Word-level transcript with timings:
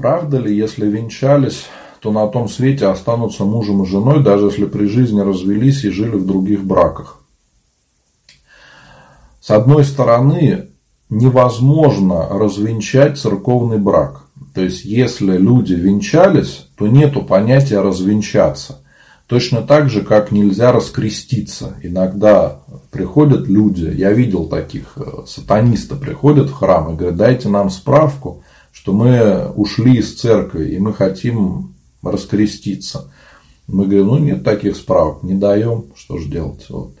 Правда 0.00 0.38
ли, 0.38 0.56
если 0.56 0.86
венчались, 0.86 1.66
то 2.00 2.10
на 2.10 2.26
том 2.26 2.48
свете 2.48 2.86
останутся 2.86 3.44
мужем 3.44 3.82
и 3.82 3.86
женой, 3.86 4.22
даже 4.22 4.46
если 4.46 4.64
при 4.64 4.86
жизни 4.86 5.20
развелись 5.20 5.84
и 5.84 5.90
жили 5.90 6.16
в 6.16 6.26
других 6.26 6.64
браках? 6.64 7.18
С 9.42 9.50
одной 9.50 9.84
стороны, 9.84 10.68
невозможно 11.10 12.28
развенчать 12.30 13.18
церковный 13.18 13.76
брак. 13.76 14.22
То 14.54 14.62
есть, 14.62 14.86
если 14.86 15.36
люди 15.36 15.74
венчались, 15.74 16.66
то 16.78 16.86
нету 16.86 17.20
понятия 17.20 17.80
развенчаться. 17.80 18.80
Точно 19.26 19.60
так 19.60 19.90
же, 19.90 20.00
как 20.00 20.32
нельзя 20.32 20.72
раскреститься. 20.72 21.76
Иногда 21.82 22.60
приходят 22.90 23.46
люди, 23.46 23.92
я 23.94 24.12
видел 24.12 24.46
таких, 24.46 24.94
э, 24.96 25.24
сатанисты 25.26 25.94
приходят 25.94 26.48
в 26.48 26.54
храм 26.54 26.90
и 26.90 26.96
говорят, 26.96 27.16
дайте 27.16 27.48
нам 27.50 27.68
справку, 27.68 28.42
что 28.80 28.94
мы 28.94 29.50
ушли 29.50 29.98
из 29.98 30.18
церкви 30.18 30.70
и 30.70 30.78
мы 30.78 30.94
хотим 30.94 31.74
раскреститься. 32.02 33.12
Мы 33.66 33.84
говорим, 33.84 34.06
ну 34.06 34.18
нет 34.18 34.42
таких 34.42 34.74
справок, 34.74 35.22
не 35.22 35.34
даем, 35.34 35.92
что 35.94 36.16
же 36.16 36.28
делать. 36.28 36.64
Вот. 36.70 36.94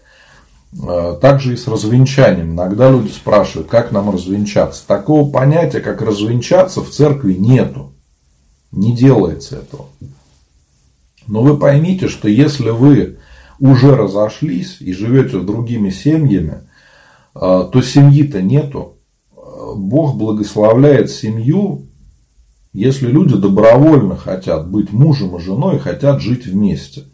Э, 0.86 1.16
также 1.18 1.54
и 1.54 1.56
с 1.56 1.66
развенчанием. 1.66 2.52
Иногда 2.52 2.90
люди 2.90 3.10
спрашивают, 3.10 3.70
как 3.70 3.92
нам 3.92 4.10
развенчаться. 4.10 4.86
Такого 4.86 5.30
понятия, 5.30 5.80
как 5.80 6.02
развенчаться, 6.02 6.82
в 6.82 6.90
церкви 6.90 7.32
нету. 7.32 7.94
Не 8.72 8.94
делается 8.94 9.56
этого. 9.56 9.86
Но 11.26 11.40
вы 11.40 11.56
поймите, 11.56 12.08
что 12.08 12.28
если 12.28 12.68
вы 12.68 13.16
уже 13.58 13.96
разошлись 13.96 14.76
и 14.80 14.92
живете 14.92 15.40
с 15.40 15.44
другими 15.44 15.88
семьями, 15.88 16.60
э, 17.34 17.68
то 17.72 17.80
семьи-то 17.80 18.42
нету. 18.42 18.98
Бог 19.74 20.16
благословляет 20.16 21.10
семью, 21.10 21.86
если 22.72 23.06
люди 23.06 23.36
добровольно 23.36 24.16
хотят 24.16 24.68
быть 24.68 24.92
мужем 24.92 25.36
и 25.36 25.40
женой 25.40 25.78
хотят 25.78 26.20
жить 26.20 26.46
вместе. 26.46 27.04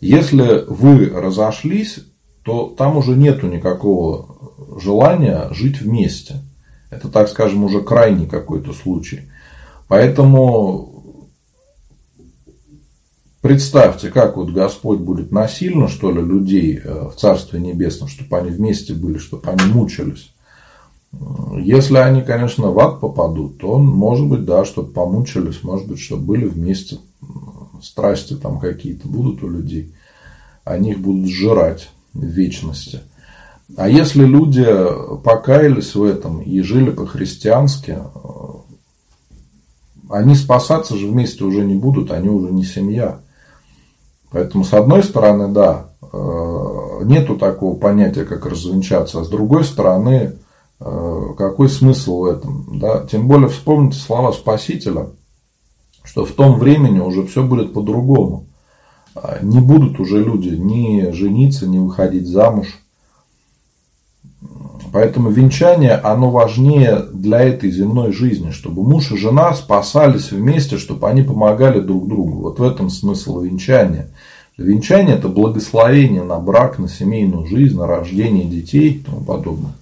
Если 0.00 0.64
вы 0.66 1.06
разошлись, 1.06 2.00
то 2.42 2.74
там 2.76 2.96
уже 2.96 3.12
нету 3.12 3.46
никакого 3.46 4.80
желания 4.80 5.48
жить 5.52 5.80
вместе. 5.80 6.36
Это, 6.90 7.08
так 7.08 7.28
скажем, 7.28 7.64
уже 7.64 7.80
крайний 7.80 8.26
какой-то 8.26 8.72
случай. 8.72 9.30
Поэтому 9.88 11.16
представьте, 13.40 14.10
как 14.10 14.36
вот 14.36 14.50
Господь 14.50 14.98
будет 14.98 15.30
насильно, 15.30 15.88
что 15.88 16.10
ли, 16.10 16.20
людей 16.20 16.80
э, 16.82 17.08
в 17.08 17.14
Царстве 17.14 17.60
Небесном, 17.60 18.08
чтобы 18.08 18.38
они 18.38 18.50
вместе 18.50 18.94
были, 18.94 19.18
чтобы 19.18 19.48
они 19.48 19.72
мучились. 19.72 20.31
Если 21.58 21.96
они, 21.96 22.22
конечно, 22.22 22.70
в 22.70 22.78
ад 22.78 23.00
попадут, 23.00 23.58
то, 23.58 23.78
может 23.78 24.26
быть, 24.26 24.44
да, 24.44 24.64
чтобы 24.64 24.92
помучились, 24.92 25.62
может 25.62 25.86
быть, 25.86 26.00
чтобы 26.00 26.24
были 26.24 26.46
вместе, 26.46 26.98
страсти 27.82 28.34
там 28.34 28.58
какие-то 28.58 29.08
будут 29.08 29.42
у 29.42 29.48
людей, 29.48 29.94
они 30.64 30.92
их 30.92 31.00
будут 31.00 31.28
сжирать 31.28 31.90
в 32.14 32.24
вечности. 32.24 33.00
А 33.76 33.88
если 33.88 34.24
люди 34.24 34.66
покаялись 35.22 35.94
в 35.94 36.02
этом 36.02 36.40
и 36.40 36.60
жили 36.60 36.90
по-христиански, 36.90 37.98
они 40.10 40.34
спасаться 40.34 40.96
же 40.96 41.06
вместе 41.06 41.44
уже 41.44 41.64
не 41.64 41.74
будут, 41.74 42.10
они 42.10 42.28
уже 42.28 42.52
не 42.52 42.64
семья. 42.64 43.20
Поэтому, 44.30 44.64
с 44.64 44.72
одной 44.72 45.02
стороны, 45.02 45.48
да, 45.48 45.90
э, 46.00 47.00
нету 47.04 47.36
такого 47.36 47.76
понятия, 47.76 48.24
как 48.24 48.44
развенчаться, 48.46 49.20
а 49.20 49.24
с 49.24 49.28
другой 49.28 49.64
стороны, 49.64 50.10
э, 50.10 50.32
какой 51.36 51.68
смысл 51.68 52.20
в 52.20 52.24
этом? 52.26 52.78
Да? 52.78 53.06
Тем 53.06 53.28
более, 53.28 53.48
вспомните 53.48 53.98
слова 53.98 54.32
Спасителя, 54.32 55.08
что 56.02 56.24
в 56.24 56.32
том 56.32 56.58
времени 56.58 57.00
уже 57.00 57.24
все 57.26 57.42
будет 57.42 57.72
по-другому. 57.72 58.46
А, 59.14 59.38
не 59.42 59.60
будут 59.60 60.00
уже 60.00 60.22
люди 60.22 60.48
ни 60.48 61.10
жениться, 61.12 61.66
ни 61.66 61.78
выходить 61.78 62.26
замуж. 62.26 62.78
Поэтому 64.92 65.30
венчание, 65.30 65.94
оно 65.94 66.30
важнее 66.30 67.06
для 67.14 67.40
этой 67.40 67.70
земной 67.70 68.12
жизни, 68.12 68.50
чтобы 68.50 68.82
муж 68.82 69.10
и 69.10 69.16
жена 69.16 69.54
спасались 69.54 70.32
вместе, 70.32 70.76
чтобы 70.76 71.08
они 71.08 71.22
помогали 71.22 71.80
друг 71.80 72.08
другу. 72.08 72.40
Вот 72.40 72.58
в 72.58 72.62
этом 72.62 72.90
смысл 72.90 73.40
венчания. 73.40 74.10
Венчание– 74.58 75.16
это 75.16 75.28
благословение 75.28 76.22
на 76.22 76.38
брак, 76.38 76.78
на 76.78 76.88
семейную 76.88 77.46
жизнь, 77.46 77.76
на 77.76 77.86
рождение 77.86 78.44
детей 78.44 78.90
и 78.90 78.98
тому 78.98 79.20
подобное. 79.24 79.72